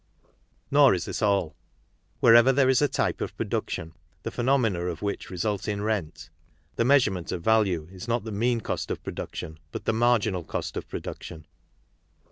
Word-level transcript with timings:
Nor 0.71 0.95
is 0.95 1.05
this 1.05 1.21
all. 1.21 1.55
Wherever 2.21 2.51
there 2.51 2.69
is 2.69 2.81
a 2.81 2.87
type 2.87 3.21
of 3.21 3.37
produc 3.37 3.69
tion 3.69 3.93
the 4.23 4.31
phenomena 4.31 4.85
of 4.87 5.03
which 5.03 5.29
result 5.29 5.67
in 5.67 5.83
rent, 5.83 6.31
the 6.75 6.83
measure 6.83 7.11
ment 7.11 7.31
of 7.31 7.43
value 7.43 7.87
is 7.91 8.07
not 8.07 8.23
the 8.23 8.31
mean 8.31 8.61
cost 8.61 8.89
of 8.89 9.03
production 9.03 9.59
but 9.71 9.85
the 9.85 9.93
marginal 9.93 10.43
cost 10.43 10.75
of 10.75 10.87
production. 10.89 11.45